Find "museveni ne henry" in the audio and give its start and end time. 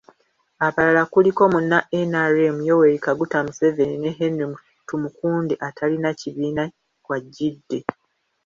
3.45-4.45